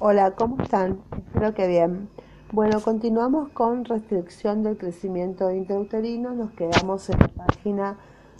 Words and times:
Hola, 0.00 0.32
¿cómo 0.32 0.60
están? 0.60 0.98
Espero 1.16 1.54
que 1.54 1.68
bien. 1.68 2.08
Bueno, 2.50 2.80
continuamos 2.80 3.50
con 3.50 3.84
restricción 3.84 4.64
del 4.64 4.76
crecimiento 4.76 5.52
intrauterino. 5.52 6.32
Nos 6.32 6.50
quedamos 6.50 7.08
en 7.10 7.20
la 7.20 7.28
página 7.28 7.96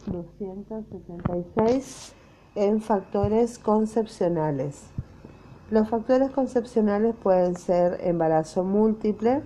276 0.06 2.12
en 2.56 2.80
factores 2.80 3.60
concepcionales. 3.60 4.86
Los 5.70 5.88
factores 5.88 6.32
concepcionales 6.32 7.14
pueden 7.14 7.54
ser 7.54 8.00
embarazo 8.02 8.64
múltiple. 8.64 9.42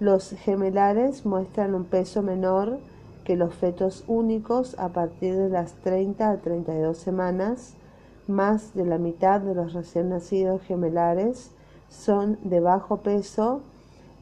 Los 0.00 0.30
gemelares 0.30 1.24
muestran 1.24 1.76
un 1.76 1.84
peso 1.84 2.22
menor 2.22 2.80
que 3.22 3.36
los 3.36 3.54
fetos 3.54 4.02
únicos 4.08 4.76
a 4.80 4.88
partir 4.88 5.36
de 5.36 5.48
las 5.48 5.74
30 5.74 6.28
a 6.28 6.38
32 6.38 6.98
semanas. 6.98 7.75
Más 8.26 8.74
de 8.74 8.84
la 8.84 8.98
mitad 8.98 9.40
de 9.40 9.54
los 9.54 9.72
recién 9.72 10.08
nacidos 10.08 10.60
gemelares 10.62 11.52
son 11.88 12.38
de 12.42 12.58
bajo 12.58 12.96
peso 12.96 13.60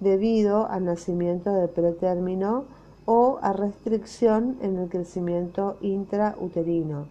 debido 0.00 0.68
al 0.68 0.84
nacimiento 0.84 1.52
de 1.54 1.68
pretérmino 1.68 2.64
o 3.06 3.38
a 3.40 3.54
restricción 3.54 4.56
en 4.60 4.78
el 4.78 4.90
crecimiento 4.90 5.78
intrauterino. 5.80 7.06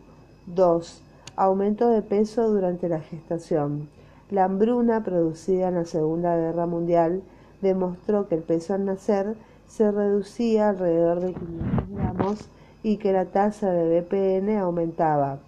2. 0.46 1.02
Aumento 1.36 1.90
de 1.90 2.04
peso 2.04 2.48
durante 2.50 2.88
la 2.90 3.00
gestación. 3.00 3.90
La 4.30 4.44
hambruna 4.44 5.04
producida 5.04 5.70
en 5.70 5.76
la 5.76 5.86
Segunda 5.86 6.36
Guerra 6.38 6.68
Mundial 6.68 7.23
demostró 7.62 8.28
que 8.28 8.36
el 8.36 8.44
peso 8.44 8.76
al 8.76 8.86
nacer 8.86 9.36
se 9.68 9.90
reducía 9.92 10.70
alrededor 10.70 11.22
de 11.22 11.34
500 11.34 11.90
gramos 11.90 12.50
y 12.84 12.98
que 12.98 13.14
la 13.14 13.26
tasa 13.26 13.72
de 13.72 14.02
BPN 14.02 14.60
aumentaba. 14.60 15.40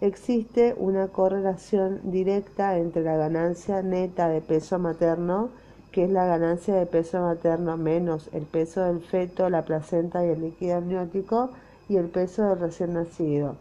Existe 0.00 0.74
una 0.78 1.08
correlación 1.08 2.00
directa 2.04 2.78
entre 2.78 3.02
la 3.02 3.16
ganancia 3.16 3.82
neta 3.82 4.28
de 4.28 4.40
peso 4.40 4.78
materno, 4.78 5.50
que 5.92 6.04
es 6.04 6.10
la 6.10 6.24
ganancia 6.24 6.74
de 6.74 6.86
peso 6.86 7.20
materno 7.20 7.76
menos 7.76 8.30
el 8.32 8.44
peso 8.44 8.82
del 8.82 9.00
feto, 9.02 9.50
la 9.50 9.66
placenta 9.66 10.24
y 10.24 10.30
el 10.30 10.40
líquido 10.40 10.78
amniótico, 10.78 11.50
y 11.90 11.96
el 11.96 12.06
peso 12.06 12.44
del 12.44 12.60
recién 12.60 12.94
nacido. 12.94 13.56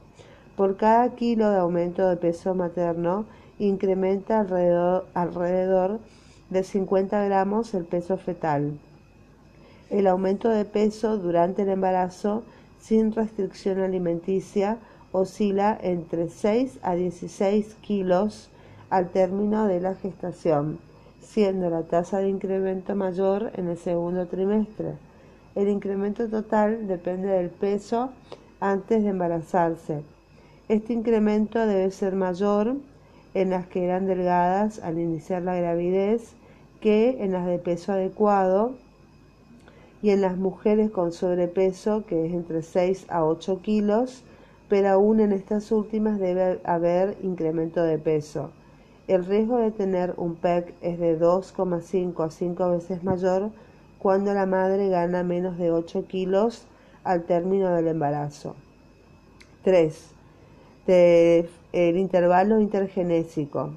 Por 0.55 0.77
cada 0.77 1.09
kilo 1.15 1.49
de 1.49 1.57
aumento 1.57 2.07
de 2.07 2.15
peso 2.15 2.55
materno, 2.55 3.25
incrementa 3.57 4.39
alrededor, 4.39 5.99
de 6.49 6.63
50 6.63 7.25
gramos 7.25 7.73
el 7.73 7.83
peso 7.83 8.17
fetal. 8.17 8.79
El 9.89 10.07
aumento 10.07 10.47
de 10.47 10.63
peso 10.63 11.17
durante 11.17 11.63
el 11.63 11.69
embarazo 11.69 12.43
sin 12.79 13.11
restricción 13.11 13.81
alimenticia 13.81 14.77
oscila 15.11 15.77
entre 15.81 16.29
6 16.29 16.79
a 16.81 16.95
16 16.95 17.75
kilos 17.81 18.49
al 18.89 19.09
término 19.09 19.67
de 19.67 19.79
la 19.79 19.95
gestación, 19.95 20.79
siendo 21.21 21.69
la 21.69 21.83
tasa 21.83 22.19
de 22.19 22.29
incremento 22.29 22.95
mayor 22.95 23.51
en 23.55 23.67
el 23.69 23.77
segundo 23.77 24.27
trimestre. 24.27 24.93
El 25.55 25.67
incremento 25.67 26.27
total 26.27 26.87
depende 26.87 27.27
del 27.27 27.49
peso 27.49 28.09
antes 28.59 29.03
de 29.03 29.09
embarazarse. 29.09 30.03
Este 30.67 30.93
incremento 30.93 31.65
debe 31.65 31.89
ser 31.91 32.15
mayor 32.15 32.75
en 33.33 33.49
las 33.49 33.67
que 33.67 33.83
eran 33.85 34.05
delgadas 34.05 34.79
al 34.79 34.99
iniciar 34.99 35.41
la 35.41 35.55
gravidez 35.55 36.33
que 36.81 37.23
en 37.23 37.31
las 37.31 37.45
de 37.45 37.59
peso 37.59 37.91
adecuado 37.91 38.73
y 40.01 40.11
en 40.11 40.21
las 40.21 40.37
mujeres 40.37 40.91
con 40.91 41.11
sobrepeso, 41.11 42.05
que 42.05 42.25
es 42.25 42.33
entre 42.33 42.61
6 42.61 43.07
a 43.09 43.25
8 43.25 43.61
kilos, 43.61 44.23
pero 44.69 44.89
aún 44.89 45.19
en 45.19 45.33
estas 45.33 45.71
últimas 45.71 46.19
debe 46.19 46.61
haber 46.63 47.17
incremento 47.23 47.83
de 47.83 47.97
peso. 47.97 48.51
El 49.07 49.25
riesgo 49.25 49.57
de 49.57 49.71
tener 49.71 50.13
un 50.17 50.35
PEC 50.35 50.73
es 50.81 50.99
de 50.99 51.19
2,5 51.19 52.23
a 52.23 52.29
5 52.29 52.69
veces 52.69 53.03
mayor 53.03 53.49
cuando 53.97 54.33
la 54.33 54.45
madre 54.45 54.87
gana 54.87 55.23
menos 55.23 55.57
de 55.57 55.71
8 55.71 56.05
kilos 56.07 56.65
al 57.03 57.23
término 57.23 57.73
del 57.73 57.87
embarazo. 57.87 58.55
3 59.63 60.19
el 60.91 61.97
intervalo 61.97 62.59
intergenésico. 62.59 63.75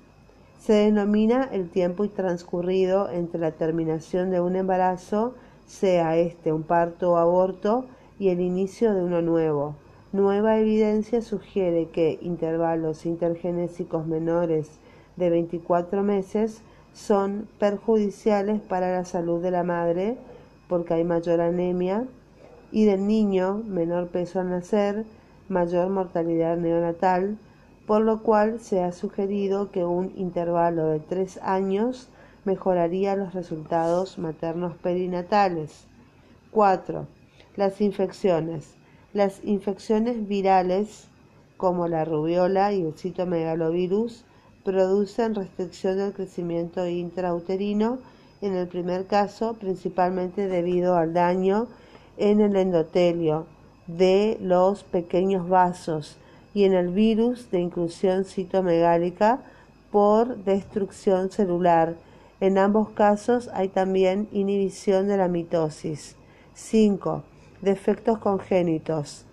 Se 0.58 0.72
denomina 0.72 1.48
el 1.52 1.68
tiempo 1.68 2.08
transcurrido 2.08 3.10
entre 3.10 3.40
la 3.40 3.50
terminación 3.50 4.30
de 4.30 4.40
un 4.40 4.56
embarazo, 4.56 5.34
sea 5.66 6.16
este 6.16 6.52
un 6.52 6.62
parto 6.62 7.12
o 7.12 7.16
aborto, 7.16 7.84
y 8.18 8.28
el 8.28 8.40
inicio 8.40 8.94
de 8.94 9.02
uno 9.02 9.20
nuevo. 9.20 9.74
Nueva 10.12 10.58
evidencia 10.58 11.22
sugiere 11.22 11.88
que 11.88 12.18
intervalos 12.20 13.06
intergenésicos 13.06 14.06
menores 14.06 14.78
de 15.16 15.30
24 15.30 16.02
meses 16.02 16.60
son 16.92 17.48
perjudiciales 17.58 18.60
para 18.60 18.92
la 18.92 19.06
salud 19.06 19.42
de 19.42 19.50
la 19.50 19.62
madre 19.62 20.18
porque 20.68 20.92
hay 20.92 21.04
mayor 21.04 21.40
anemia 21.40 22.04
y 22.70 22.84
del 22.84 23.06
niño 23.06 23.62
menor 23.66 24.08
peso 24.08 24.38
al 24.38 24.50
nacer, 24.50 25.06
mayor 25.48 25.88
mortalidad 25.88 26.58
neonatal, 26.58 27.38
por 27.86 28.02
lo 28.02 28.22
cual 28.22 28.60
se 28.60 28.82
ha 28.82 28.92
sugerido 28.92 29.70
que 29.70 29.82
un 29.82 30.12
intervalo 30.16 30.88
de 30.88 31.00
tres 31.00 31.38
años 31.42 32.10
mejoraría 32.44 33.16
los 33.16 33.32
resultados 33.32 34.18
maternos 34.18 34.74
perinatales. 34.76 35.86
4. 36.50 37.06
Las 37.56 37.80
infecciones. 37.80 38.81
Las 39.12 39.44
infecciones 39.44 40.26
virales, 40.26 41.06
como 41.58 41.86
la 41.86 42.06
rubiola 42.06 42.72
y 42.72 42.80
el 42.80 42.94
citomegalovirus, 42.94 44.24
producen 44.64 45.34
restricción 45.34 45.98
del 45.98 46.14
crecimiento 46.14 46.86
intrauterino, 46.86 47.98
en 48.40 48.54
el 48.54 48.68
primer 48.68 49.06
caso 49.06 49.54
principalmente 49.54 50.48
debido 50.48 50.96
al 50.96 51.12
daño 51.12 51.68
en 52.16 52.40
el 52.40 52.56
endotelio, 52.56 53.46
de 53.86 54.38
los 54.40 54.82
pequeños 54.84 55.46
vasos 55.46 56.16
y 56.54 56.64
en 56.64 56.72
el 56.72 56.88
virus 56.88 57.50
de 57.50 57.60
inclusión 57.60 58.24
citomegálica 58.24 59.40
por 59.90 60.38
destrucción 60.38 61.30
celular. 61.30 61.96
En 62.40 62.56
ambos 62.56 62.90
casos 62.90 63.50
hay 63.52 63.68
también 63.68 64.28
inhibición 64.32 65.06
de 65.08 65.18
la 65.18 65.28
mitosis. 65.28 66.16
5. 66.54 67.24
Defectos 67.62 68.18
congénitos. 68.18 69.24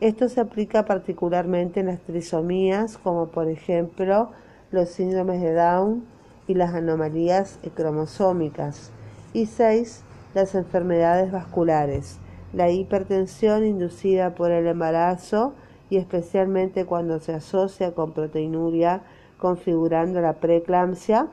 Esto 0.00 0.28
se 0.28 0.40
aplica 0.40 0.84
particularmente 0.84 1.80
en 1.80 1.86
las 1.86 2.00
trisomías, 2.00 2.98
como 2.98 3.28
por 3.28 3.48
ejemplo 3.48 4.30
los 4.70 4.90
síndromes 4.90 5.40
de 5.40 5.54
Down 5.54 6.04
y 6.46 6.54
las 6.54 6.74
anomalías 6.74 7.58
cromosómicas. 7.74 8.90
Y 9.32 9.46
6. 9.46 10.02
Las 10.34 10.54
enfermedades 10.54 11.32
vasculares 11.32 12.18
la 12.52 12.70
hipertensión 12.70 13.66
inducida 13.66 14.34
por 14.34 14.50
el 14.50 14.66
embarazo 14.66 15.54
y 15.90 15.96
especialmente 15.96 16.86
cuando 16.86 17.20
se 17.20 17.34
asocia 17.34 17.92
con 17.92 18.12
proteinuria 18.12 19.02
configurando 19.38 20.20
la 20.20 20.34
preeclampsia, 20.34 21.28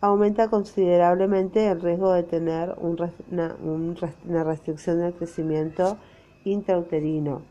aumenta 0.00 0.48
considerablemente 0.48 1.66
el 1.68 1.80
riesgo 1.80 2.12
de 2.12 2.22
tener 2.22 2.74
una, 2.80 4.44
restricción 4.44 5.00
del 5.00 5.14
crecimiento 5.14 5.96
intrauterino. 6.44 7.42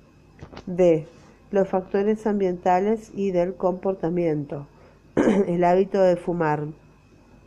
D. 0.65 1.07
Los 1.51 1.67
factores 1.69 2.25
ambientales 2.27 3.11
y 3.13 3.31
del 3.31 3.55
comportamiento. 3.55 4.67
el 5.15 5.63
hábito 5.63 6.01
de 6.01 6.15
fumar. 6.17 6.65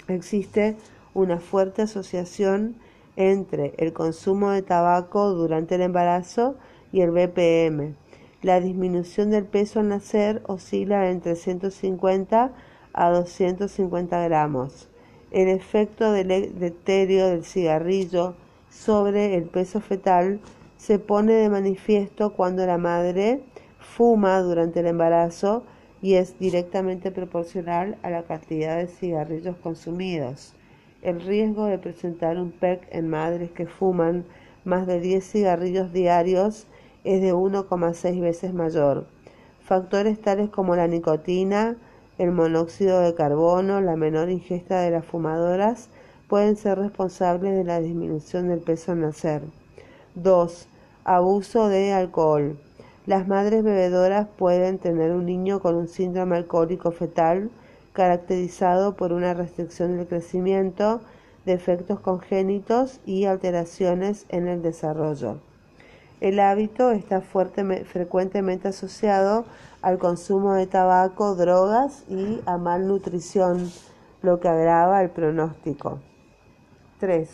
Existe 0.08 0.76
una 1.14 1.38
fuerte 1.38 1.82
asociación 1.82 2.76
entre 3.16 3.74
el 3.78 3.92
consumo 3.92 4.50
de 4.50 4.62
tabaco 4.62 5.30
durante 5.30 5.74
el 5.74 5.82
embarazo 5.82 6.56
y 6.92 7.00
el 7.00 7.10
BPM. 7.10 7.94
La 8.42 8.60
disminución 8.60 9.30
del 9.30 9.44
peso 9.44 9.80
al 9.80 9.88
nacer 9.88 10.42
oscila 10.46 11.10
entre 11.10 11.34
150 11.34 12.52
a 12.98 13.10
250 13.10 14.20
gramos. 14.24 14.88
El 15.30 15.48
efecto 15.48 16.10
deleterio 16.10 17.28
del 17.28 17.44
cigarrillo 17.44 18.34
sobre 18.70 19.36
el 19.36 19.44
peso 19.44 19.80
fetal 19.80 20.40
se 20.78 20.98
pone 20.98 21.32
de 21.34 21.48
manifiesto 21.48 22.32
cuando 22.32 22.66
la 22.66 22.76
madre 22.76 23.42
fuma 23.78 24.40
durante 24.40 24.80
el 24.80 24.86
embarazo 24.86 25.62
y 26.02 26.14
es 26.14 26.38
directamente 26.40 27.12
proporcional 27.12 27.98
a 28.02 28.10
la 28.10 28.24
cantidad 28.24 28.78
de 28.78 28.88
cigarrillos 28.88 29.56
consumidos. 29.56 30.54
El 31.00 31.20
riesgo 31.20 31.66
de 31.66 31.78
presentar 31.78 32.36
un 32.38 32.50
PEC 32.50 32.88
en 32.90 33.08
madres 33.08 33.52
que 33.52 33.66
fuman 33.66 34.24
más 34.64 34.88
de 34.88 34.98
10 34.98 35.24
cigarrillos 35.24 35.92
diarios 35.92 36.66
es 37.04 37.22
de 37.22 37.32
1,6 37.32 38.20
veces 38.20 38.52
mayor. 38.54 39.06
Factores 39.60 40.20
tales 40.20 40.50
como 40.50 40.74
la 40.74 40.88
nicotina, 40.88 41.76
el 42.18 42.32
monóxido 42.32 43.00
de 43.00 43.14
carbono, 43.14 43.80
la 43.80 43.96
menor 43.96 44.28
ingesta 44.28 44.80
de 44.80 44.90
las 44.90 45.04
fumadoras 45.04 45.88
pueden 46.28 46.56
ser 46.56 46.78
responsables 46.78 47.56
de 47.56 47.64
la 47.64 47.80
disminución 47.80 48.48
del 48.48 48.58
peso 48.60 48.92
al 48.92 49.00
nacer. 49.00 49.42
2. 50.16 50.68
Abuso 51.04 51.68
de 51.68 51.92
alcohol. 51.92 52.58
Las 53.06 53.26
madres 53.26 53.64
bebedoras 53.64 54.26
pueden 54.36 54.78
tener 54.78 55.12
un 55.12 55.26
niño 55.26 55.60
con 55.60 55.76
un 55.76 55.88
síndrome 55.88 56.36
alcohólico 56.36 56.90
fetal 56.90 57.50
caracterizado 57.92 58.94
por 58.96 59.12
una 59.12 59.32
restricción 59.32 59.96
del 59.96 60.06
crecimiento, 60.06 61.00
defectos 61.46 62.00
congénitos 62.00 63.00
y 63.06 63.24
alteraciones 63.24 64.26
en 64.28 64.48
el 64.48 64.60
desarrollo. 64.60 65.38
El 66.20 66.40
hábito 66.40 66.90
está 66.90 67.20
frecuentemente 67.20 68.68
asociado 68.68 69.44
al 69.82 69.98
consumo 69.98 70.54
de 70.54 70.66
tabaco, 70.66 71.34
drogas 71.34 72.04
y 72.08 72.40
a 72.46 72.58
malnutrición, 72.58 73.70
lo 74.22 74.40
que 74.40 74.48
agrava 74.48 75.02
el 75.02 75.10
pronóstico. 75.10 76.00
3. 76.98 77.28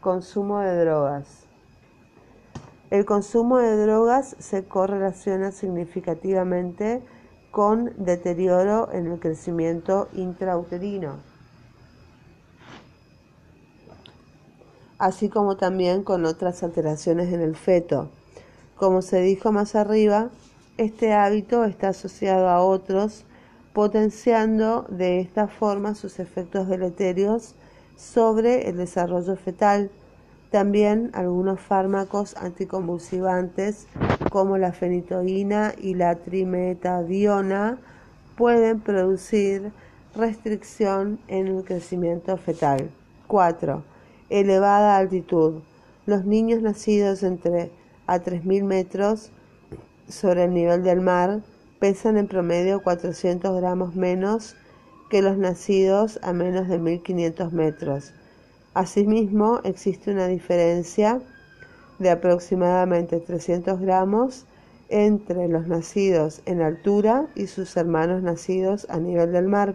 Consumo 0.00 0.60
de 0.60 0.84
drogas. 0.84 1.46
El 2.90 3.04
consumo 3.04 3.58
de 3.58 3.76
drogas 3.76 4.36
se 4.38 4.64
correlaciona 4.64 5.50
significativamente 5.50 7.02
con 7.50 7.92
deterioro 7.96 8.92
en 8.92 9.10
el 9.10 9.18
crecimiento 9.18 10.08
intrauterino, 10.12 11.16
así 14.98 15.30
como 15.30 15.56
también 15.56 16.04
con 16.04 16.26
otras 16.26 16.62
alteraciones 16.62 17.32
en 17.32 17.40
el 17.40 17.56
feto. 17.56 18.10
Como 18.76 19.00
se 19.00 19.20
dijo 19.20 19.52
más 19.52 19.74
arriba, 19.74 20.28
este 20.78 21.12
hábito 21.12 21.64
está 21.64 21.88
asociado 21.88 22.48
a 22.48 22.62
otros, 22.62 23.24
potenciando 23.72 24.86
de 24.88 25.20
esta 25.20 25.48
forma 25.48 25.94
sus 25.94 26.18
efectos 26.18 26.68
deleterios 26.68 27.54
sobre 27.96 28.68
el 28.68 28.76
desarrollo 28.76 29.36
fetal. 29.36 29.90
También 30.50 31.10
algunos 31.14 31.60
fármacos 31.60 32.36
anticonvulsivantes 32.36 33.86
como 34.30 34.58
la 34.58 34.72
fenitoína 34.72 35.74
y 35.78 35.94
la 35.94 36.14
trimetadiona 36.16 37.78
pueden 38.36 38.80
producir 38.80 39.72
restricción 40.14 41.18
en 41.28 41.48
el 41.48 41.64
crecimiento 41.64 42.36
fetal. 42.36 42.90
4. 43.26 43.82
Elevada 44.30 44.96
altitud. 44.96 45.62
Los 46.06 46.24
niños 46.24 46.62
nacidos 46.62 47.22
entre 47.22 47.70
a 48.06 48.18
3.000 48.18 48.62
metros 48.62 49.30
sobre 50.08 50.44
el 50.44 50.54
nivel 50.54 50.82
del 50.82 51.00
mar 51.00 51.40
pesan 51.78 52.16
en 52.16 52.26
promedio 52.26 52.82
400 52.82 53.60
gramos 53.60 53.94
menos 53.94 54.56
que 55.10 55.22
los 55.22 55.36
nacidos 55.36 56.18
a 56.22 56.32
menos 56.32 56.68
de 56.68 56.80
1.500 56.80 57.50
metros. 57.50 58.12
Asimismo, 58.74 59.60
existe 59.64 60.10
una 60.10 60.26
diferencia 60.26 61.20
de 61.98 62.10
aproximadamente 62.10 63.20
300 63.20 63.80
gramos 63.80 64.44
entre 64.88 65.48
los 65.48 65.66
nacidos 65.66 66.42
en 66.44 66.60
altura 66.60 67.26
y 67.34 67.46
sus 67.46 67.76
hermanos 67.76 68.22
nacidos 68.22 68.86
a 68.90 68.98
nivel 68.98 69.32
del 69.32 69.48
mar. 69.48 69.74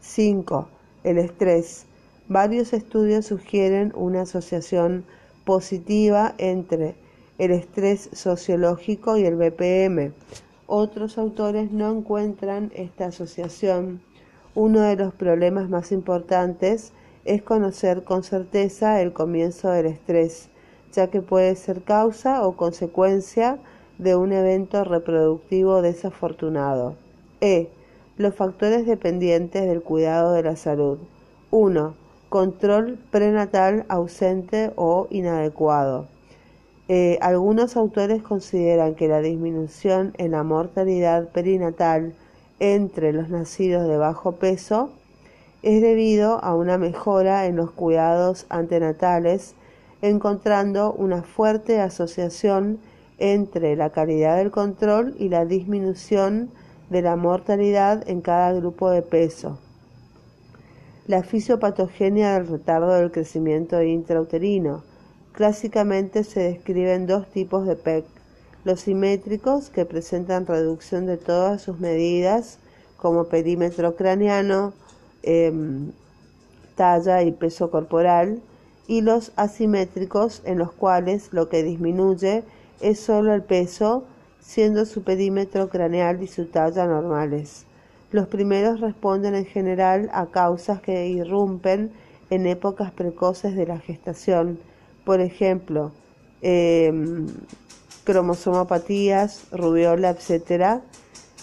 5. 0.00 0.68
El 1.04 1.18
estrés. 1.18 1.86
Varios 2.28 2.72
estudios 2.72 3.26
sugieren 3.26 3.92
una 3.94 4.22
asociación 4.22 5.04
positiva 5.44 6.34
entre 6.38 6.94
el 7.40 7.50
estrés 7.50 8.08
sociológico 8.12 9.16
y 9.16 9.24
el 9.24 9.36
BPM. 9.36 10.12
Otros 10.66 11.18
autores 11.18 11.72
no 11.72 11.90
encuentran 11.90 12.70
esta 12.74 13.06
asociación. 13.06 14.00
Uno 14.54 14.80
de 14.82 14.96
los 14.96 15.12
problemas 15.12 15.68
más 15.68 15.90
importantes 15.90 16.92
es 17.24 17.42
conocer 17.42 18.04
con 18.04 18.22
certeza 18.22 19.00
el 19.00 19.12
comienzo 19.12 19.70
del 19.70 19.86
estrés 19.86 20.50
ya 20.92 21.08
que 21.08 21.22
puede 21.22 21.54
ser 21.56 21.82
causa 21.82 22.46
o 22.46 22.56
consecuencia 22.56 23.58
de 23.98 24.16
un 24.16 24.32
evento 24.32 24.84
reproductivo 24.84 25.82
desafortunado. 25.82 26.96
E. 27.40 27.68
Los 28.16 28.34
factores 28.34 28.86
dependientes 28.86 29.66
del 29.66 29.82
cuidado 29.82 30.32
de 30.32 30.42
la 30.42 30.56
salud. 30.56 30.98
1. 31.50 31.94
Control 32.28 32.98
prenatal 33.10 33.84
ausente 33.88 34.72
o 34.76 35.06
inadecuado. 35.10 36.06
Eh, 36.92 37.18
algunos 37.20 37.76
autores 37.76 38.20
consideran 38.20 38.96
que 38.96 39.06
la 39.06 39.20
disminución 39.20 40.12
en 40.18 40.32
la 40.32 40.42
mortalidad 40.42 41.28
perinatal 41.28 42.14
entre 42.58 43.12
los 43.12 43.28
nacidos 43.28 43.86
de 43.86 43.96
bajo 43.96 44.32
peso 44.32 44.90
es 45.62 45.82
debido 45.82 46.42
a 46.42 46.56
una 46.56 46.78
mejora 46.78 47.46
en 47.46 47.54
los 47.54 47.70
cuidados 47.70 48.44
antenatales 48.48 49.54
encontrando 50.02 50.92
una 50.92 51.22
fuerte 51.22 51.78
asociación 51.80 52.80
entre 53.18 53.76
la 53.76 53.90
calidad 53.90 54.38
del 54.38 54.50
control 54.50 55.14
y 55.16 55.28
la 55.28 55.44
disminución 55.44 56.50
de 56.88 57.02
la 57.02 57.14
mortalidad 57.14 58.02
en 58.08 58.20
cada 58.20 58.52
grupo 58.52 58.90
de 58.90 59.02
peso. 59.02 59.60
La 61.06 61.22
fisiopatogenia 61.22 62.32
del 62.32 62.48
retardo 62.48 62.94
del 62.94 63.12
crecimiento 63.12 63.80
intrauterino. 63.80 64.89
Clásicamente 65.32 66.24
se 66.24 66.40
describen 66.40 67.06
dos 67.06 67.26
tipos 67.30 67.66
de 67.66 67.76
PEC, 67.76 68.04
los 68.64 68.80
simétricos 68.80 69.70
que 69.70 69.86
presentan 69.86 70.46
reducción 70.46 71.06
de 71.06 71.16
todas 71.16 71.62
sus 71.62 71.78
medidas 71.78 72.58
como 72.96 73.24
perímetro 73.24 73.96
craneano, 73.96 74.74
em, 75.22 75.92
talla 76.74 77.22
y 77.22 77.32
peso 77.32 77.70
corporal, 77.70 78.42
y 78.86 79.02
los 79.02 79.32
asimétricos 79.36 80.42
en 80.44 80.58
los 80.58 80.72
cuales 80.72 81.32
lo 81.32 81.48
que 81.48 81.62
disminuye 81.62 82.42
es 82.80 82.98
solo 82.98 83.32
el 83.32 83.42
peso, 83.42 84.04
siendo 84.40 84.84
su 84.84 85.04
perímetro 85.04 85.68
craneal 85.68 86.22
y 86.22 86.26
su 86.26 86.46
talla 86.46 86.86
normales. 86.86 87.66
Los 88.10 88.26
primeros 88.26 88.80
responden 88.80 89.36
en 89.36 89.46
general 89.46 90.10
a 90.12 90.26
causas 90.26 90.80
que 90.82 91.06
irrumpen 91.06 91.92
en 92.30 92.46
épocas 92.46 92.90
precoces 92.90 93.54
de 93.54 93.66
la 93.66 93.78
gestación, 93.78 94.58
por 95.10 95.20
ejemplo, 95.20 95.90
em, 96.40 97.26
cromosomopatías, 98.04 99.42
rubiola, 99.50 100.10
etc. 100.10 100.82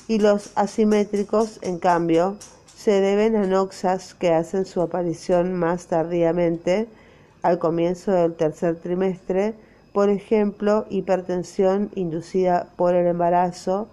Y 0.07 0.19
los 0.19 0.51
asimétricos, 0.55 1.59
en 1.61 1.77
cambio, 1.77 2.37
se 2.77 3.01
deben 3.01 3.35
a 3.35 3.45
noxas 3.45 4.13
que 4.13 4.31
hacen 4.31 4.63
su 4.63 4.81
aparición 4.81 5.53
más 5.53 5.87
tardíamente, 5.87 6.87
al 7.41 7.59
comienzo 7.59 8.13
del 8.13 8.35
tercer 8.35 8.77
trimestre, 8.77 9.53
por 9.91 10.07
ejemplo, 10.07 10.85
hipertensión 10.89 11.91
inducida 11.93 12.69
por 12.77 12.95
el 12.95 13.05
embarazo, 13.05 13.89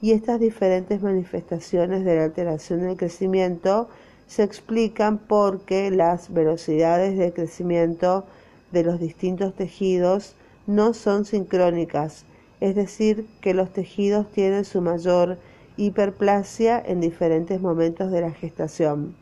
y 0.00 0.12
estas 0.12 0.40
diferentes 0.40 1.02
manifestaciones 1.02 2.02
de 2.02 2.16
la 2.16 2.24
alteración 2.24 2.80
del 2.80 2.96
crecimiento 2.96 3.90
se 4.26 4.42
explican 4.42 5.18
porque 5.18 5.90
las 5.90 6.32
velocidades 6.32 7.18
de 7.18 7.34
crecimiento 7.34 8.24
de 8.72 8.82
los 8.82 9.00
distintos 9.00 9.54
tejidos 9.54 10.34
no 10.66 10.94
son 10.94 11.24
sincrónicas, 11.24 12.24
es 12.60 12.74
decir, 12.74 13.26
que 13.40 13.54
los 13.54 13.72
tejidos 13.72 14.30
tienen 14.32 14.64
su 14.64 14.80
mayor 14.80 15.38
hiperplasia 15.76 16.82
en 16.84 17.00
diferentes 17.00 17.60
momentos 17.60 18.10
de 18.10 18.20
la 18.20 18.32
gestación. 18.32 19.14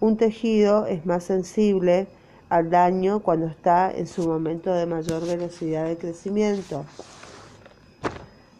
Un 0.00 0.16
tejido 0.16 0.86
es 0.86 1.04
más 1.04 1.24
sensible 1.24 2.06
al 2.48 2.70
daño 2.70 3.20
cuando 3.20 3.46
está 3.46 3.90
en 3.90 4.06
su 4.06 4.26
momento 4.26 4.72
de 4.72 4.86
mayor 4.86 5.26
velocidad 5.26 5.86
de 5.86 5.96
crecimiento. 5.96 6.84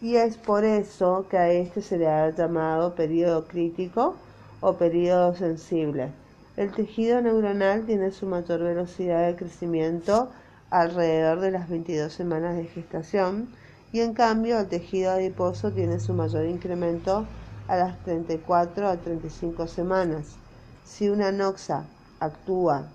Y 0.00 0.16
es 0.16 0.36
por 0.36 0.64
eso 0.64 1.26
que 1.30 1.38
a 1.38 1.50
este 1.50 1.80
se 1.80 1.96
le 1.96 2.08
ha 2.08 2.30
llamado 2.30 2.94
periodo 2.94 3.46
crítico 3.46 4.16
o 4.60 4.74
periodo 4.74 5.34
sensible. 5.34 6.10
El 6.56 6.72
tejido 6.72 7.20
neuronal 7.20 7.84
tiene 7.84 8.10
su 8.10 8.24
mayor 8.26 8.60
velocidad 8.60 9.26
de 9.26 9.36
crecimiento 9.36 10.30
alrededor 10.70 11.40
de 11.40 11.50
las 11.50 11.68
22 11.68 12.10
semanas 12.10 12.56
de 12.56 12.64
gestación 12.64 13.48
y 13.92 14.00
en 14.00 14.14
cambio 14.14 14.58
el 14.58 14.66
tejido 14.66 15.10
adiposo 15.12 15.70
tiene 15.70 16.00
su 16.00 16.14
mayor 16.14 16.46
incremento 16.46 17.26
a 17.68 17.76
las 17.76 18.02
34 18.04 18.88
a 18.88 18.96
35 18.96 19.66
semanas. 19.66 20.36
Si 20.82 21.10
una 21.10 21.30
noxa 21.30 21.84
actúa 22.20 22.88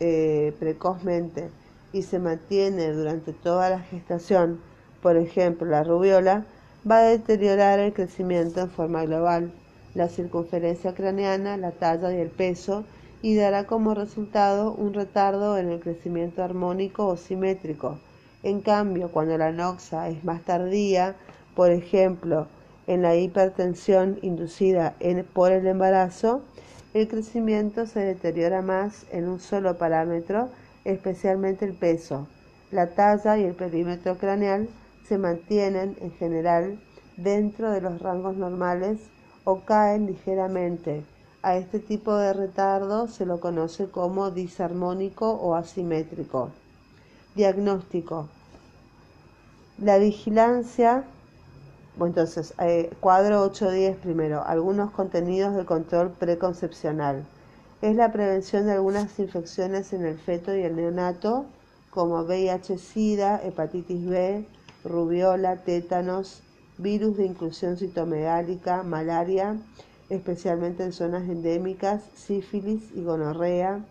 eh, 0.00 0.54
precozmente 0.58 1.50
y 1.92 2.02
se 2.02 2.18
mantiene 2.18 2.92
durante 2.92 3.34
toda 3.34 3.68
la 3.68 3.80
gestación, 3.80 4.58
por 5.02 5.18
ejemplo 5.18 5.66
la 5.66 5.84
rubiola, 5.84 6.46
va 6.90 7.00
a 7.00 7.02
deteriorar 7.02 7.78
el 7.78 7.92
crecimiento 7.92 8.60
en 8.60 8.70
forma 8.70 9.04
global, 9.04 9.52
la 9.96 10.08
circunferencia 10.08 10.94
craneana, 10.94 11.56
la 11.56 11.72
talla 11.72 12.12
y 12.12 12.20
el 12.20 12.28
peso, 12.28 12.84
y 13.22 13.34
dará 13.34 13.64
como 13.64 13.94
resultado 13.94 14.72
un 14.72 14.92
retardo 14.92 15.56
en 15.56 15.70
el 15.70 15.80
crecimiento 15.80 16.44
armónico 16.44 17.06
o 17.06 17.16
simétrico. 17.16 17.98
En 18.42 18.60
cambio, 18.60 19.10
cuando 19.10 19.38
la 19.38 19.52
noxa 19.52 20.08
es 20.08 20.22
más 20.22 20.42
tardía, 20.42 21.16
por 21.54 21.70
ejemplo, 21.70 22.46
en 22.86 23.02
la 23.02 23.16
hipertensión 23.16 24.18
inducida 24.20 24.94
por 25.32 25.50
el 25.50 25.66
embarazo, 25.66 26.42
el 26.92 27.08
crecimiento 27.08 27.86
se 27.86 28.00
deteriora 28.00 28.62
más 28.62 29.06
en 29.10 29.26
un 29.26 29.40
solo 29.40 29.76
parámetro, 29.78 30.50
especialmente 30.84 31.64
el 31.64 31.72
peso. 31.72 32.28
La 32.70 32.88
talla 32.88 33.38
y 33.38 33.44
el 33.44 33.54
perímetro 33.54 34.18
craneal 34.18 34.68
se 35.08 35.16
mantienen 35.16 35.96
en 36.00 36.12
general 36.12 36.78
dentro 37.16 37.70
de 37.70 37.80
los 37.80 38.00
rangos 38.00 38.36
normales 38.36 38.98
o 39.46 39.60
caen 39.60 40.06
ligeramente, 40.06 41.04
A 41.40 41.56
este 41.56 41.78
tipo 41.78 42.16
de 42.16 42.32
retardo 42.32 43.06
se 43.06 43.24
lo 43.24 43.38
conoce 43.38 43.88
como 43.88 44.32
disarmónico 44.32 45.30
o 45.30 45.54
asimétrico. 45.54 46.50
Diagnóstico. 47.36 48.26
La 49.78 49.98
vigilancia, 49.98 51.04
bueno, 51.96 52.10
entonces, 52.10 52.54
eh, 52.58 52.90
cuadro 52.98 53.42
810 53.42 53.96
primero, 53.98 54.42
algunos 54.44 54.90
contenidos 54.90 55.54
de 55.54 55.64
control 55.64 56.10
preconcepcional. 56.10 57.24
Es 57.82 57.94
la 57.94 58.10
prevención 58.10 58.66
de 58.66 58.72
algunas 58.72 59.16
infecciones 59.20 59.92
en 59.92 60.04
el 60.04 60.18
feto 60.18 60.56
y 60.56 60.62
el 60.62 60.74
neonato, 60.74 61.46
como 61.90 62.24
VIH-Sida, 62.24 63.40
hepatitis 63.44 64.04
B, 64.08 64.44
rubiola, 64.82 65.62
tétanos, 65.62 66.42
virus 66.78 67.16
de 67.16 67.26
inclusión 67.26 67.76
citomegálica, 67.76 68.82
malaria, 68.82 69.56
especialmente 70.08 70.84
en 70.84 70.92
zonas 70.92 71.28
endémicas, 71.28 72.02
sífilis 72.14 72.82
y 72.94 73.02
gonorrea, 73.02 73.84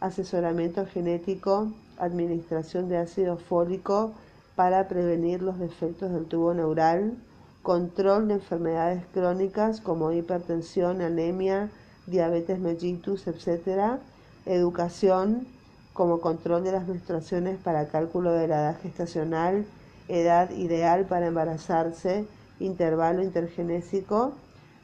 asesoramiento 0.00 0.86
genético, 0.86 1.72
administración 1.98 2.88
de 2.88 2.98
ácido 2.98 3.36
fólico 3.36 4.12
para 4.56 4.88
prevenir 4.88 5.42
los 5.42 5.58
defectos 5.58 6.12
del 6.12 6.26
tubo 6.26 6.54
neural, 6.54 7.16
control 7.62 8.28
de 8.28 8.34
enfermedades 8.34 9.02
crónicas 9.12 9.80
como 9.80 10.12
hipertensión, 10.12 11.00
anemia, 11.00 11.70
diabetes 12.06 12.58
mellitus, 12.58 13.26
etc., 13.26 13.98
educación 14.44 15.46
como 15.94 16.20
control 16.20 16.64
de 16.64 16.72
las 16.72 16.86
menstruaciones 16.86 17.56
para 17.58 17.88
cálculo 17.88 18.32
de 18.32 18.48
la 18.48 18.56
edad 18.56 18.80
gestacional, 18.82 19.64
edad 20.08 20.50
ideal 20.50 21.06
para 21.06 21.26
embarazarse, 21.26 22.26
intervalo 22.60 23.22
intergenésico 23.22 24.32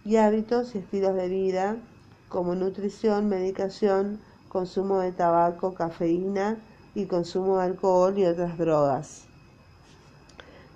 y 0.05 0.17
hábitos 0.17 0.75
y 0.75 0.79
estilos 0.79 1.15
de 1.15 1.29
vida 1.29 1.77
como 2.29 2.55
nutrición, 2.55 3.29
medicación, 3.29 4.21
consumo 4.49 5.01
de 5.01 5.13
tabaco, 5.13 5.75
cafeína 5.75 6.57
y 6.95 7.07
consumo 7.07 7.59
de 7.59 7.65
alcohol 7.65 8.19
y 8.19 8.25
otras 8.25 8.57
drogas. 8.57 9.25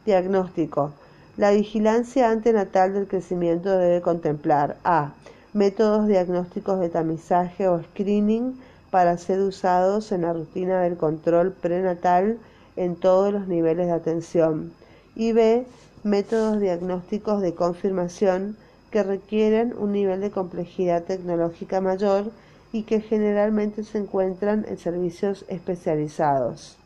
Diagnóstico. 0.04 0.92
La 1.36 1.50
vigilancia 1.50 2.30
antenatal 2.30 2.92
del 2.92 3.08
crecimiento 3.08 3.76
debe 3.76 4.00
contemplar 4.00 4.76
a. 4.84 5.12
Métodos 5.52 6.06
diagnósticos 6.06 6.80
de 6.80 6.88
tamizaje 6.88 7.68
o 7.68 7.82
screening 7.82 8.60
para 8.90 9.18
ser 9.18 9.40
usados 9.40 10.12
en 10.12 10.22
la 10.22 10.32
rutina 10.32 10.82
del 10.82 10.96
control 10.96 11.52
prenatal 11.52 12.38
en 12.76 12.96
todos 12.96 13.32
los 13.32 13.48
niveles 13.48 13.86
de 13.86 13.92
atención. 13.92 14.72
Y 15.14 15.32
B. 15.32 15.66
Métodos 16.02 16.60
diagnósticos 16.60 17.40
de 17.40 17.54
confirmación 17.54 18.56
que 18.90 19.02
requieren 19.02 19.74
un 19.78 19.92
nivel 19.92 20.20
de 20.20 20.30
complejidad 20.30 21.04
tecnológica 21.04 21.80
mayor 21.80 22.30
y 22.72 22.82
que 22.82 23.00
generalmente 23.00 23.84
se 23.84 23.98
encuentran 23.98 24.66
en 24.68 24.76
servicios 24.78 25.44
especializados. 25.48 26.76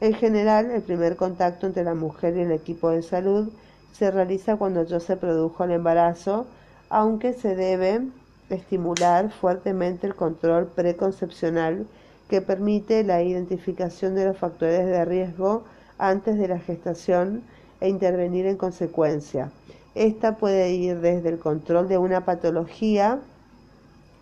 En 0.00 0.12
general, 0.12 0.70
el 0.70 0.82
primer 0.82 1.16
contacto 1.16 1.66
entre 1.66 1.84
la 1.84 1.94
mujer 1.94 2.36
y 2.36 2.40
el 2.40 2.52
equipo 2.52 2.90
de 2.90 3.02
salud 3.02 3.48
se 3.92 4.10
realiza 4.10 4.56
cuando 4.56 4.82
ya 4.84 5.00
se 5.00 5.16
produjo 5.16 5.64
el 5.64 5.70
embarazo, 5.70 6.46
aunque 6.90 7.32
se 7.32 7.54
debe 7.54 8.02
estimular 8.50 9.30
fuertemente 9.30 10.06
el 10.06 10.14
control 10.14 10.66
preconcepcional 10.66 11.86
que 12.28 12.40
permite 12.40 13.04
la 13.04 13.22
identificación 13.22 14.14
de 14.14 14.26
los 14.26 14.38
factores 14.38 14.86
de 14.86 15.04
riesgo 15.04 15.64
antes 15.98 16.38
de 16.38 16.48
la 16.48 16.58
gestación 16.58 17.42
e 17.80 17.88
intervenir 17.88 18.46
en 18.46 18.56
consecuencia. 18.56 19.50
Esta 19.94 20.36
puede 20.36 20.72
ir 20.72 21.00
desde 21.00 21.28
el 21.28 21.38
control 21.38 21.88
de 21.88 21.98
una 21.98 22.24
patología 22.24 23.20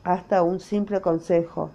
hasta 0.04 0.42
un 0.42 0.60
simple 0.60 1.00
consejo 1.00 1.70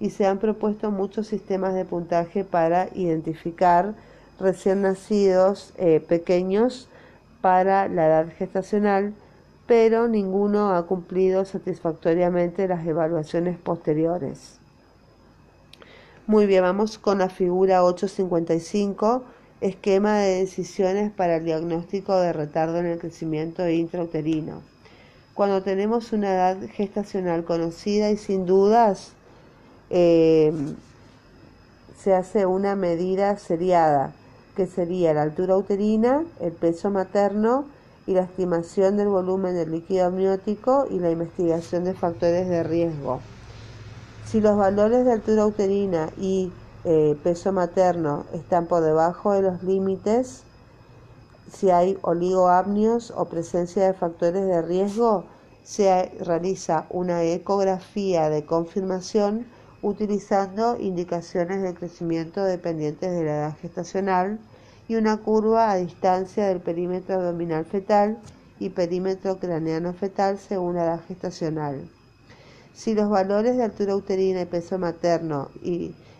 y 0.00 0.10
se 0.10 0.26
han 0.26 0.38
propuesto 0.38 0.90
muchos 0.90 1.26
sistemas 1.26 1.74
de 1.74 1.84
puntaje 1.84 2.44
para 2.44 2.88
identificar 2.94 3.94
recién 4.38 4.82
nacidos 4.82 5.72
eh, 5.76 6.00
pequeños 6.00 6.88
para 7.40 7.88
la 7.88 8.06
edad 8.06 8.26
gestacional, 8.36 9.14
pero 9.66 10.08
ninguno 10.08 10.74
ha 10.74 10.86
cumplido 10.86 11.44
satisfactoriamente 11.44 12.68
las 12.68 12.86
evaluaciones 12.86 13.58
posteriores. 13.58 14.57
Muy 16.28 16.44
bien, 16.44 16.62
vamos 16.62 16.98
con 16.98 17.20
la 17.20 17.30
figura 17.30 17.82
855 17.82 19.24
Esquema 19.62 20.18
de 20.18 20.40
decisiones 20.40 21.10
para 21.10 21.36
el 21.36 21.44
diagnóstico 21.46 22.20
de 22.20 22.34
retardo 22.34 22.76
en 22.80 22.84
el 22.84 22.98
crecimiento 22.98 23.66
intrauterino. 23.66 24.60
Cuando 25.32 25.62
tenemos 25.62 26.12
una 26.12 26.34
edad 26.34 26.58
gestacional 26.70 27.44
conocida 27.44 28.10
y 28.10 28.18
sin 28.18 28.44
dudas, 28.44 29.12
eh, 29.88 30.52
se 31.98 32.12
hace 32.12 32.44
una 32.44 32.76
medida 32.76 33.38
seriada, 33.38 34.12
que 34.54 34.66
sería 34.66 35.14
la 35.14 35.22
altura 35.22 35.56
uterina, 35.56 36.26
el 36.40 36.52
peso 36.52 36.90
materno 36.90 37.64
y 38.06 38.12
la 38.12 38.24
estimación 38.24 38.98
del 38.98 39.08
volumen 39.08 39.54
del 39.54 39.70
líquido 39.70 40.08
amniótico 40.08 40.88
y 40.90 40.98
la 40.98 41.10
investigación 41.10 41.84
de 41.84 41.94
factores 41.94 42.50
de 42.50 42.64
riesgo. 42.64 43.22
Si 44.30 44.42
los 44.42 44.58
valores 44.58 45.06
de 45.06 45.12
altura 45.12 45.46
uterina 45.46 46.10
y 46.18 46.52
eh, 46.84 47.16
peso 47.24 47.50
materno 47.50 48.26
están 48.34 48.66
por 48.66 48.82
debajo 48.82 49.32
de 49.32 49.40
los 49.40 49.62
límites, 49.62 50.42
si 51.50 51.70
hay 51.70 51.96
oligoamnios 52.02 53.10
o 53.16 53.24
presencia 53.24 53.86
de 53.86 53.94
factores 53.94 54.44
de 54.44 54.60
riesgo, 54.60 55.24
se 55.64 56.12
realiza 56.20 56.84
una 56.90 57.22
ecografía 57.22 58.28
de 58.28 58.44
confirmación 58.44 59.46
utilizando 59.80 60.76
indicaciones 60.78 61.62
de 61.62 61.72
crecimiento 61.72 62.44
dependientes 62.44 63.10
de 63.10 63.24
la 63.24 63.34
edad 63.34 63.56
gestacional 63.62 64.38
y 64.88 64.96
una 64.96 65.16
curva 65.22 65.70
a 65.70 65.76
distancia 65.76 66.48
del 66.48 66.60
perímetro 66.60 67.14
abdominal 67.14 67.64
fetal 67.64 68.18
y 68.58 68.68
perímetro 68.68 69.38
craneano 69.38 69.94
fetal 69.94 70.36
según 70.38 70.74
la 70.74 70.84
edad 70.84 71.00
gestacional. 71.08 71.88
Si 72.78 72.94
los 72.94 73.10
valores 73.10 73.56
de 73.56 73.64
altura 73.64 73.96
uterina 73.96 74.42
y 74.42 74.44
peso 74.44 74.78
materno 74.78 75.48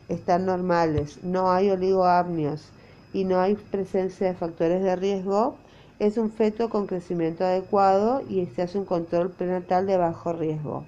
están 0.08 0.44
normales, 0.44 1.22
no 1.22 1.52
hay 1.52 1.70
oligoamnios 1.70 2.70
y 3.12 3.22
no 3.22 3.38
hay 3.38 3.54
presencia 3.54 4.26
de 4.26 4.34
factores 4.34 4.82
de 4.82 4.96
riesgo, 4.96 5.54
es 6.00 6.18
un 6.18 6.32
feto 6.32 6.68
con 6.68 6.88
crecimiento 6.88 7.44
adecuado 7.44 8.22
y 8.28 8.44
se 8.46 8.62
hace 8.62 8.76
un 8.76 8.86
control 8.86 9.30
prenatal 9.30 9.86
de 9.86 9.98
bajo 9.98 10.32
riesgo. 10.32 10.84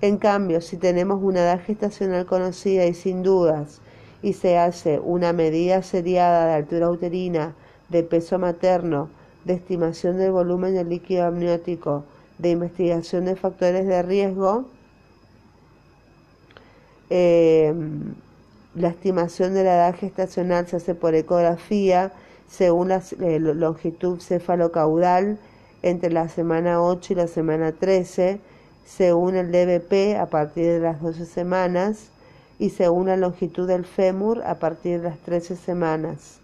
En 0.00 0.16
cambio, 0.16 0.62
si 0.62 0.78
tenemos 0.78 1.22
una 1.22 1.40
edad 1.40 1.60
gestacional 1.60 2.24
conocida 2.24 2.86
y 2.86 2.94
sin 2.94 3.22
dudas, 3.22 3.82
y 4.22 4.32
se 4.32 4.56
hace 4.56 5.00
una 5.00 5.34
medida 5.34 5.82
seriada 5.82 6.46
de 6.46 6.54
altura 6.54 6.90
uterina, 6.90 7.54
de 7.90 8.02
peso 8.04 8.38
materno, 8.38 9.10
de 9.44 9.52
estimación 9.52 10.16
del 10.16 10.32
volumen 10.32 10.74
del 10.74 10.88
líquido 10.88 11.26
amniótico, 11.26 12.06
de 12.38 12.50
investigación 12.50 13.24
de 13.24 13.36
factores 13.36 13.86
de 13.86 14.02
riesgo, 14.02 14.66
Em, 17.08 18.14
la 18.74 18.88
estimación 18.88 19.54
de 19.54 19.62
la 19.62 19.76
edad 19.76 19.94
gestacional 19.94 20.66
se 20.66 20.76
hace 20.76 20.94
por 20.94 21.14
ecografía 21.14 22.12
según 22.48 22.88
la 22.88 23.02
eh, 23.20 23.38
longitud 23.38 24.20
cefalocaudal 24.20 25.38
entre 25.82 26.10
la 26.10 26.28
semana 26.28 26.82
8 26.82 27.12
y 27.12 27.16
la 27.16 27.28
semana 27.28 27.72
13, 27.72 28.40
según 28.84 29.36
el 29.36 29.52
DBP 29.52 30.18
a 30.18 30.26
partir 30.26 30.64
de 30.66 30.80
las 30.80 31.00
12 31.00 31.26
semanas 31.26 32.10
y 32.58 32.70
según 32.70 33.06
la 33.06 33.16
longitud 33.16 33.68
del 33.68 33.84
fémur 33.84 34.42
a 34.42 34.58
partir 34.58 35.00
de 35.00 35.10
las 35.10 35.18
13 35.18 35.56
semanas. 35.56 36.40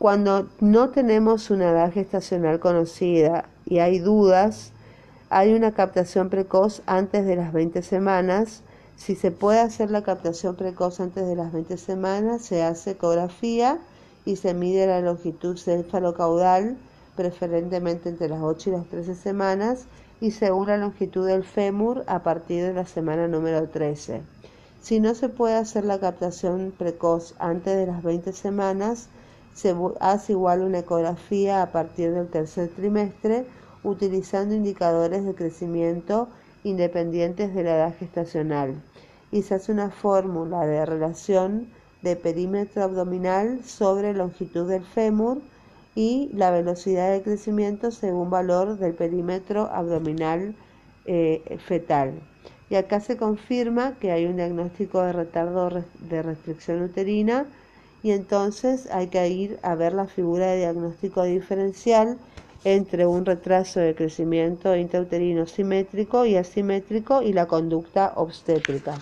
Cuando 0.00 0.48
no 0.60 0.88
tenemos 0.88 1.50
una 1.50 1.72
edad 1.72 1.92
gestacional 1.92 2.58
conocida 2.58 3.44
y 3.66 3.80
hay 3.80 3.98
dudas, 3.98 4.72
hay 5.28 5.52
una 5.52 5.72
captación 5.72 6.30
precoz 6.30 6.80
antes 6.86 7.26
de 7.26 7.36
las 7.36 7.52
20 7.52 7.82
semanas. 7.82 8.62
Si 8.96 9.14
se 9.14 9.30
puede 9.30 9.60
hacer 9.60 9.90
la 9.90 10.00
captación 10.00 10.56
precoz 10.56 11.00
antes 11.00 11.26
de 11.26 11.36
las 11.36 11.52
20 11.52 11.76
semanas, 11.76 12.40
se 12.40 12.62
hace 12.62 12.92
ecografía 12.92 13.76
y 14.24 14.36
se 14.36 14.54
mide 14.54 14.86
la 14.86 15.02
longitud 15.02 15.58
cefalocaudal, 15.58 16.78
preferentemente 17.14 18.08
entre 18.08 18.30
las 18.30 18.40
8 18.40 18.70
y 18.70 18.72
las 18.72 18.86
13 18.86 19.14
semanas, 19.14 19.84
y 20.18 20.30
según 20.30 20.68
la 20.68 20.78
longitud 20.78 21.26
del 21.26 21.44
fémur 21.44 22.04
a 22.06 22.20
partir 22.20 22.64
de 22.64 22.72
la 22.72 22.86
semana 22.86 23.28
número 23.28 23.68
13. 23.68 24.22
Si 24.80 24.98
no 24.98 25.14
se 25.14 25.28
puede 25.28 25.56
hacer 25.56 25.84
la 25.84 26.00
captación 26.00 26.72
precoz 26.78 27.34
antes 27.38 27.76
de 27.76 27.84
las 27.84 28.02
20 28.02 28.32
semanas, 28.32 29.10
se 29.54 29.74
hace 30.00 30.32
igual 30.32 30.62
una 30.62 30.80
ecografía 30.80 31.62
a 31.62 31.72
partir 31.72 32.12
del 32.12 32.28
tercer 32.28 32.68
trimestre 32.68 33.46
utilizando 33.82 34.54
indicadores 34.54 35.24
de 35.24 35.34
crecimiento 35.34 36.28
independientes 36.64 37.54
de 37.54 37.62
la 37.62 37.76
edad 37.76 37.94
gestacional 37.98 38.74
y 39.32 39.42
se 39.42 39.54
hace 39.54 39.72
una 39.72 39.90
fórmula 39.90 40.66
de 40.66 40.84
relación 40.84 41.68
de 42.02 42.16
perímetro 42.16 42.82
abdominal 42.82 43.64
sobre 43.64 44.14
longitud 44.14 44.68
del 44.68 44.84
fémur 44.84 45.40
y 45.94 46.30
la 46.34 46.50
velocidad 46.50 47.12
de 47.12 47.22
crecimiento 47.22 47.90
según 47.90 48.30
valor 48.30 48.78
del 48.78 48.94
perímetro 48.94 49.68
abdominal 49.72 50.54
eh, 51.06 51.58
fetal. 51.66 52.14
Y 52.68 52.76
acá 52.76 53.00
se 53.00 53.16
confirma 53.16 53.96
que 54.00 54.12
hay 54.12 54.26
un 54.26 54.36
diagnóstico 54.36 55.02
de 55.02 55.12
retardo 55.12 55.70
de 56.08 56.22
restricción 56.22 56.82
uterina 56.82 57.46
y 58.02 58.12
entonces 58.12 58.88
hay 58.90 59.08
que 59.08 59.28
ir 59.28 59.58
a 59.62 59.74
ver 59.74 59.92
la 59.92 60.06
figura 60.06 60.46
de 60.46 60.58
diagnóstico 60.58 61.22
diferencial 61.24 62.18
entre 62.64 63.06
un 63.06 63.24
retraso 63.24 63.80
de 63.80 63.94
crecimiento 63.94 64.76
intrauterino 64.76 65.46
simétrico 65.46 66.24
y 66.26 66.36
asimétrico 66.36 67.22
y 67.22 67.32
la 67.32 67.46
conducta 67.46 68.12
obstétrica. 68.16 68.96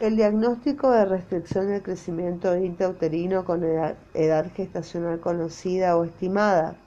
El 0.00 0.16
diagnóstico 0.16 0.90
de 0.90 1.06
restricción 1.06 1.68
del 1.68 1.80
crecimiento 1.80 2.54
intrauterino 2.56 3.44
con 3.44 3.64
edad, 3.64 4.52
gestacional 4.54 5.18
conocida 5.20 5.96
o 5.96 6.04
estimada. 6.04 6.83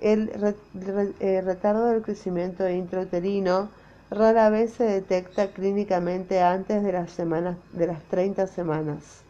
El, 0.00 0.30
retardo 0.32 1.86
del 1.86 2.02
crecimiento 2.02 2.68
intrauterino 2.68 3.68
rara 4.10 4.48
vez 4.48 4.74
se 4.74 4.84
detecta 4.84 5.48
clínicamente 5.48 6.40
antes 6.40 6.84
de 6.84 6.92
las, 6.92 7.10
semanas, 7.10 7.56
de 7.72 7.88
las 7.88 8.02
30 8.04 8.46
semanas. 8.46 9.22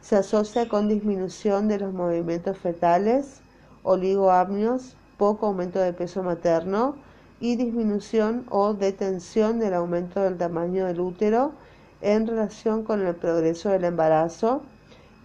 Se 0.00 0.14
asocia 0.14 0.68
con 0.68 0.88
disminución 0.88 1.66
de 1.66 1.80
los 1.80 1.92
movimientos 1.92 2.56
fetales, 2.56 3.40
oligoamnios, 3.82 4.94
poco 5.18 5.46
aumento 5.46 5.80
de 5.80 5.92
peso 5.92 6.22
materno 6.22 6.94
y 7.40 7.56
disminución 7.56 8.46
o 8.48 8.74
detención 8.74 9.58
del 9.58 9.74
aumento 9.74 10.20
del 10.20 10.38
tamaño 10.38 10.86
del 10.86 11.00
útero 11.00 11.52
en 12.00 12.28
relación 12.28 12.84
con 12.84 13.04
el 13.04 13.16
progreso 13.16 13.70
del 13.70 13.84
embarazo, 13.84 14.62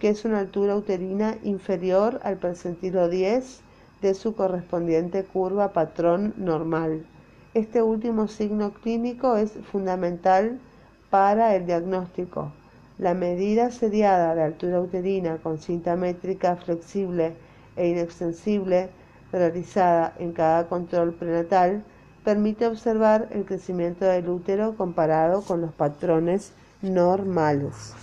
que 0.00 0.08
es 0.08 0.24
una 0.24 0.40
altura 0.40 0.74
uterina 0.74 1.38
inferior 1.44 2.20
al 2.24 2.36
percentilo 2.36 3.08
10 3.08 3.62
de 4.02 4.14
su 4.14 4.34
correspondiente 4.34 5.24
curva 5.24 5.72
patrón 5.72 6.34
normal. 6.36 7.06
Este 7.54 7.82
último 7.82 8.28
signo 8.28 8.72
clínico 8.72 9.36
es 9.36 9.52
fundamental 9.72 10.58
para 11.10 11.54
el 11.54 11.66
diagnóstico. 11.66 12.52
La 12.98 13.14
medida 13.14 13.70
seriada 13.70 14.34
de 14.34 14.42
altura 14.42 14.80
uterina 14.80 15.38
con 15.38 15.58
cinta 15.58 15.96
métrica 15.96 16.56
flexible 16.56 17.34
e 17.76 17.88
inextensible 17.88 18.90
realizada 19.32 20.14
en 20.18 20.32
cada 20.32 20.66
control 20.68 21.12
prenatal 21.12 21.84
permite 22.24 22.66
observar 22.66 23.28
el 23.30 23.44
crecimiento 23.44 24.04
del 24.04 24.28
útero 24.28 24.74
comparado 24.76 25.42
con 25.42 25.60
los 25.60 25.72
patrones 25.72 26.52
normales. 26.82 27.94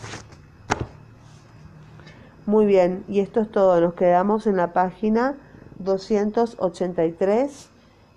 Muy 2.45 2.65
bien, 2.65 3.03
y 3.07 3.19
esto 3.19 3.41
es 3.41 3.51
todo. 3.51 3.79
Nos 3.81 3.93
quedamos 3.93 4.47
en 4.47 4.57
la 4.57 4.73
página 4.73 5.35
283, 5.83 7.69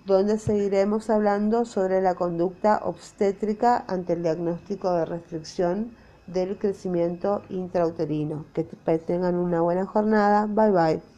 donde 0.05 0.37
seguiremos 0.39 1.09
hablando 1.09 1.65
sobre 1.65 2.01
la 2.01 2.15
conducta 2.15 2.81
obstétrica 2.83 3.83
ante 3.87 4.13
el 4.13 4.23
diagnóstico 4.23 4.93
de 4.93 5.05
restricción 5.05 5.91
del 6.27 6.57
crecimiento 6.57 7.41
intrauterino. 7.49 8.45
Que 8.53 8.63
tengan 8.63 9.35
una 9.35 9.61
buena 9.61 9.85
jornada. 9.85 10.45
Bye 10.47 10.71
bye. 10.71 11.16